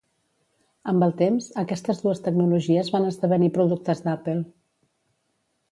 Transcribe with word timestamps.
Amb 0.91 1.05
el 1.07 1.13
temps, 1.19 1.49
aquestes 1.63 2.01
dues 2.05 2.23
tecnologies 2.29 2.91
van 2.97 3.07
esdevenir 3.11 3.53
productes 3.59 4.03
d'Apple. 4.09 4.39